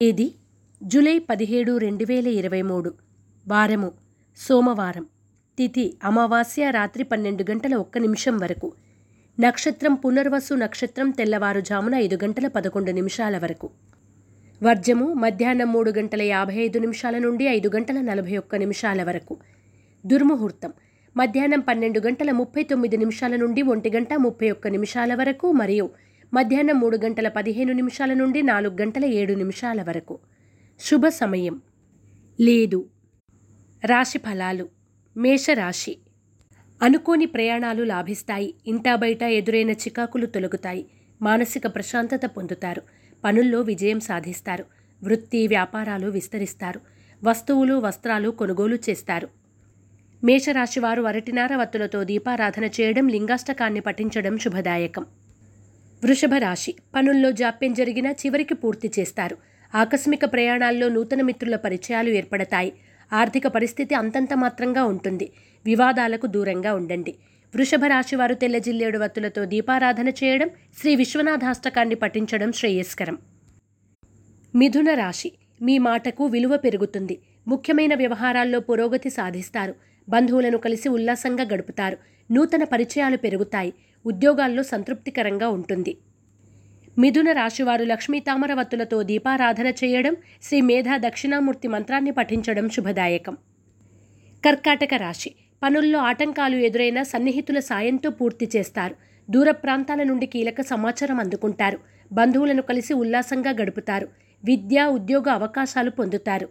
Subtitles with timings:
[0.00, 0.34] తేదీ
[0.82, 2.94] జూలై పదిహేడు రెండు వేల ఇరవై మూడు.
[3.48, 3.92] వారము.
[4.36, 5.06] సోమవారం.
[5.58, 8.72] తిథి అమావాస్య రాత్రి పన్నెండు గంటల ఒక్క నిమిషం వరకు.
[9.40, 13.70] నక్షత్రం పునర్వసు నక్షత్రం తెల్లవారుజామున ఐదు గంటల పదకొండు నిమిషాల వరకు.
[14.62, 19.36] వర్జము మధ్యాహ్నం మూడు గంటల యాభై ఐదు నిమిషాల నుండి ఐదు గంటల నలభై ఒక్క నిమిషాల వరకు.
[20.06, 20.72] దుర్ముహూర్తం.
[21.16, 25.90] మధ్యాహ్నం పన్నెండు గంటల ముప్పై తొమ్మిది నిమిషాల నుండి ఒంటి గంట ముప్పై ఒక్క నిమిషాల వరకు మరియు
[26.34, 30.18] మధ్యాహ్నం మూడు గంటల పదిహేను నిమిషాల నుండి నాలుగు గంటల ఏడు నిమిషాల వరకు.
[30.80, 31.62] శుభ సమయం.
[32.40, 32.88] లేదు.
[33.84, 34.68] రాశి ఫలాలు.
[35.16, 35.96] మేషరాశి.
[36.82, 38.54] అనుకోని ప్రయాణాలు లాభిస్తాయి.
[38.66, 40.86] ఇంటా బయట ఎదురైన చికాకులు తొలగుతాయి.
[41.22, 42.82] మానసిక ప్రశాంతత పొందుతారు.
[43.24, 44.64] పనుల్లో విజయం సాధిస్తారు.
[45.04, 46.80] వృత్తి వ్యాపారాలు విస్తరిస్తారు.
[47.24, 49.28] వస్తువులు వస్త్రాలు కొనుగోలు చేస్తారు.
[50.24, 55.06] మేషరాశి వారు అరటినార వత్తులతో దీపారాధన చేయడం లింగాష్టకాన్ని పఠించడం శుభదాయకం.
[56.04, 59.36] వృషభ రాశి పనుల్లో జాప్యం జరిగినా చివరికి పూర్తి చేస్తారు.
[59.74, 62.72] ఆకస్మిక ప్రయాణాల్లో నూతన మిత్రుల పరిచయాలు ఏర్పడతాయి.
[63.12, 65.32] ఆర్థిక పరిస్థితి అంతంత మాత్రంగా ఉంటుంది.
[65.64, 67.14] వివాదాలకు దూరంగా ఉండండి.
[67.54, 73.18] వృషభ రాశి వారు తెల్ల జిల్లేడు వత్తులతో దీపారాధన చేయడం శ్రీ విశ్వనాథాష్టకాన్ని పఠించడం శ్రేయస్కరం.
[74.54, 77.18] మిథున రాశి మీ మాటకు విలువ పెరుగుతుంది.
[77.48, 79.74] ముఖ్యమైన వ్యవహారాల్లో పురోగతి సాధిస్తారు.
[80.08, 81.96] బంధువులను కలిసి ఉల్లాసంగా గడుపుతారు.
[82.30, 83.72] నూతన పరిచయాలు పెరుగుతాయి.
[84.06, 85.96] ఉద్యోగాల్లో సంతృప్తికరంగా ఉంటుంది.
[86.98, 93.36] మిథున రాశివారు లక్ష్మీ తామరవత్తులతో దీపారాధన చేయడం శ్రీ మేధా దక్షిణామూర్తి మంత్రాన్ని పఠించడం శుభదాయకం.
[94.44, 95.34] కర్కాటక రాశి.
[95.62, 98.94] పనుల్లో ఆటంకాలు ఎదురైన సన్నిహితుల సాయంతో పూర్తి చేస్తారు.
[99.30, 101.78] దూర ప్రాంతాల నుండి కీలక సమాచారం అందుకుంటారు.
[102.12, 104.08] బంధువులను కలిసి ఉల్లాసంగా గడుపుతారు.
[104.44, 106.48] విద్య ఉద్యోగ అవకాశాలు పొందుతారు.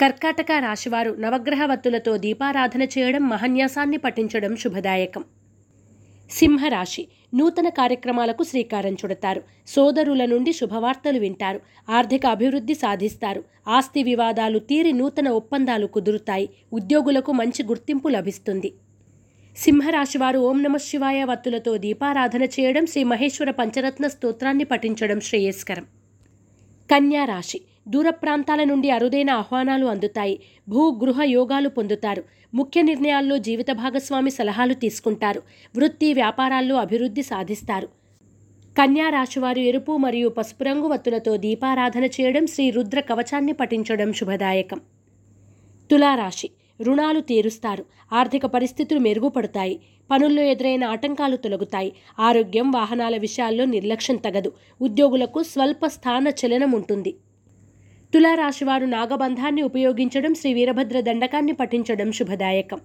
[0.00, 5.24] కర్కాటక రాశివారు నవగ్రహ వత్తులతో దీపారాధన చేయడం మహన్యాసాన్ని పఠించడం శుభదాయకం.
[6.30, 9.42] సింహరాశి నూతన కార్యక్రమాలకు శ్రీకారం చుడతారు.
[9.66, 11.60] సోదరుల నుండి శుభవార్తలు వింటారు.
[11.90, 13.44] ఆర్థిక అభివృద్ధి సాధిస్తారు.
[13.68, 16.48] ఆస్తి వివాదాలు తీరి నూతన ఒప్పందాలు కుదురుతాయి.
[16.72, 18.72] ఉద్యోగులకు మంచి గుర్తింపు లభిస్తుంది.
[19.56, 25.84] సింహరాశివారు ఓం నమ శివాయ వత్తులతో దీపారాధన చేయడం శ్రీ మహేశ్వర పంచరత్న స్తోత్రాన్ని పఠించడం శ్రేయస్కరం.
[26.90, 30.40] కన్యా రాశి దూర ప్రాంతాల నుండి అరుదైన ఆహ్వానాలు అందుతాయి.
[30.68, 32.24] భూ గృహ యోగాలు పొందుతారు.
[32.54, 35.42] ముఖ్య నిర్ణయాల్లో జీవిత భాగస్వామి సలహాలు తీసుకుంటారు.
[35.76, 37.88] వృత్తి వ్యాపారాల్లో అభివృద్ధి సాధిస్తారు.
[38.78, 44.80] కన్యా రాశివారు ఎరుపు మరియు పసుపు రంగు వత్తులతో దీపారాధన చేయడం శ్రీ రుద్ర కవచాన్ని పఠించడం శుభదాయకం.
[45.90, 46.50] తులారాశి.
[46.82, 47.84] రుణాలు తీరుస్తారు.
[48.12, 49.80] ఆర్థిక పరిస్థితులు మెరుగుపడతాయి.
[50.10, 51.92] పనుల్లో ఎదురైన ఆటంకాలు తొలగుతాయి.
[52.20, 54.52] ఆరోగ్యం వాహనాల విషయాల్లో నిర్లక్ష్యం తగదు.
[54.80, 57.14] ఉద్యోగులకు స్వల్ప స్థాన చలనం ఉంటుంది.
[58.16, 62.80] తులారాశివారు నాగబంధాన్ని ఉపయోగించడం శ్రీ వీరభద్ర దండకాన్ని పఠించడం శుభదాయకం.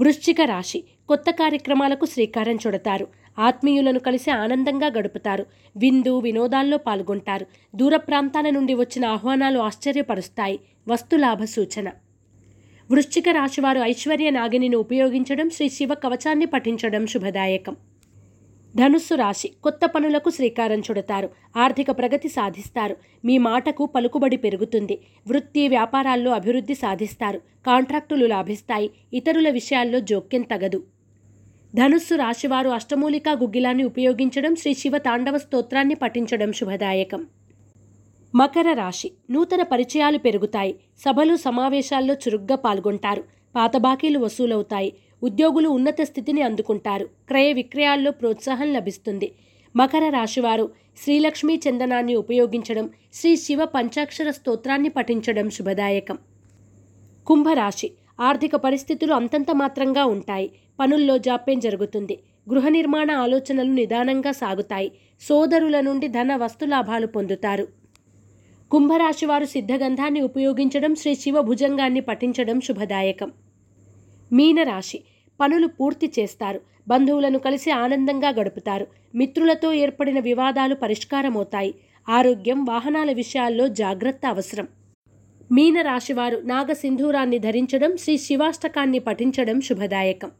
[0.00, 3.06] వృశ్చిక రాశి కొత్త కార్యక్రమాలకు శ్రీకారం చుడతారు.
[3.38, 5.46] ఆత్మీయులను కలిసి ఆనందంగా గడుపుతారు.
[5.76, 7.46] విందు వినోదాల్లో పాల్గొంటారు.
[7.76, 10.60] దూర ప్రాంతాల నుండి వచ్చిన ఆహ్వానాలు ఆశ్చర్యపరుస్తాయి.
[10.88, 11.88] వస్తులాభ సూచన.
[12.90, 17.76] వృశ్చిక రాశివారు ఐశ్వర్య నాగిని ఉపయోగించడం శ్రీ శివ కవచాన్ని పఠించడం శుభదాయకం.
[18.76, 21.30] ధనుస్సు రాశి కొత్త పనులకు శ్రీకారం చుడతారు.
[21.56, 22.96] ఆర్థిక ప్రగతి సాధిస్తారు.
[23.24, 24.98] మీ మాటకు పలుకుబడి పెరుగుతుంది.
[25.28, 27.38] వృత్తి వ్యాపారాల్లో అభివృద్ధి సాధిస్తారు.
[27.38, 28.90] కాంట్రాక్టులు లాభిస్తాయి.
[29.12, 30.84] ఇతరుల విషయాల్లో జోక్యం తగదు.
[31.74, 37.26] ధనుస్సు రాశివారు అష్టమూలికా గుగ్గిలాన్ని ఉపయోగించడం శ్రీ శివ తాండవ స్తోత్రాన్ని పఠించడం శుభదాయకం.
[38.34, 40.74] మకర రాశి నూతన పరిచయాలు పెరుగుతాయి.
[40.98, 43.24] సభలు సమావేశాల్లో చురుగ్గా పాల్గొంటారు.
[43.56, 44.92] పాత బాకీలు వసూలవుతాయి.
[45.24, 47.04] ఉద్యోగులు ఉన్నత స్థితిని అందుకుంటారు.
[47.28, 49.32] క్రయ విక్రయాల్లో ప్రోత్సాహం లభిస్తుంది.
[49.76, 50.70] మకర రాశివారు
[51.02, 56.18] శ్రీలక్ష్మీ చందనాన్ని ఉపయోగించడం శ్రీ శివ పంచాక్షర స్తోత్రాన్ని పఠించడం శుభదాయకం.
[57.26, 57.90] కుంభరాశి
[58.20, 60.50] ఆర్థిక పరిస్థితులు అంతంత మాత్రంగా ఉంటాయి.
[60.80, 62.18] పనుల్లో జాప్యం జరుగుతుంది.
[62.50, 64.92] గృహ నిర్మాణ ఆలోచనలు నిదానంగా సాగుతాయి.
[65.20, 67.68] సోదరుల నుండి ధన వస్తులాభాలు పొందుతారు.
[68.70, 73.32] కుంభరాశివారు సిద్ధగంధాన్ని ఉపయోగించడం శ్రీ శివ భుజంగాన్ని పఠించడం శుభదాయకం.
[74.32, 75.00] మీనరాశి
[75.40, 76.60] పనులు పూర్తి చేస్తారు.
[76.88, 78.86] బంధువులను కలిసి ఆనందంగా గడుపుతారు.
[79.14, 81.74] మిత్రులతో ఏర్పడిన వివాదాలు పరిష్కారమవుతాయి.
[82.08, 84.68] ఆరోగ్యం వాహనాల విషయాల్లో జాగ్రత్త అవసరం.
[85.52, 90.30] మీనరాశివారు నాగసింధూరాన్ని ధరించడం శ్రీ శివాష్టకాన్ని పఠించడం శుభదాయకం.